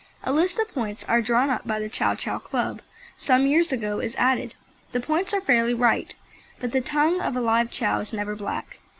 A 0.23 0.33
list 0.33 0.57
of 0.57 0.67
points 0.73 1.05
as 1.07 1.23
drawn 1.23 1.51
up 1.51 1.67
by 1.67 1.77
the 1.77 1.87
Chow 1.87 2.15
Chow 2.15 2.39
Club 2.39 2.81
some 3.17 3.45
years 3.45 3.71
ago 3.71 3.99
is 3.99 4.15
added. 4.15 4.55
The 4.93 4.99
points 4.99 5.31
are 5.31 5.41
fairly 5.41 5.75
right, 5.75 6.11
but 6.59 6.71
the 6.71 6.81
tongue 6.81 7.21
of 7.21 7.35
a 7.35 7.39
live 7.39 7.69
Chow 7.69 7.99
is 7.99 8.11
never 8.11 8.35
black. 8.35 8.79